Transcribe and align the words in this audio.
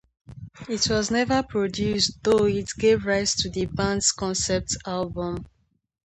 It 0.67 0.89
was 0.89 1.11
never 1.11 1.43
produced, 1.43 2.23
though 2.23 2.45
it 2.45 2.71
gave 2.75 3.05
rise 3.05 3.35
to 3.35 3.51
the 3.51 3.67
band's 3.67 4.11
concept 4.11 4.75
album. 4.87 5.45